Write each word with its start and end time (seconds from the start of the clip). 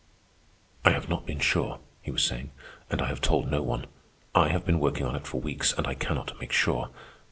"I 0.83 0.89
have 0.93 1.09
not 1.09 1.27
been 1.27 1.37
sure," 1.39 1.79
he 2.01 2.09
was 2.09 2.23
saying, 2.23 2.49
"and 2.89 3.03
I 3.03 3.05
have 3.05 3.21
told 3.21 3.47
no 3.51 3.61
one. 3.61 3.85
I 4.33 4.47
have 4.47 4.65
been 4.65 4.79
working 4.79 5.05
on 5.05 5.15
it 5.15 5.27
for 5.27 5.39
weeks, 5.39 5.73
and 5.77 5.85
I 5.85 5.93
cannot 5.93 6.39
make 6.39 6.51
sure. 6.51 6.89